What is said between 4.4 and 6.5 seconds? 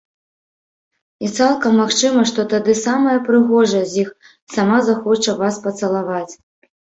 сама захоча вас пацалаваць!